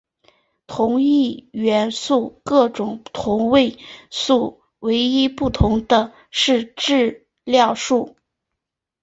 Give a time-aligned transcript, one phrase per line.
[0.65, 3.77] 同一元素各种同位
[4.09, 8.15] 素唯一不同的是质量数。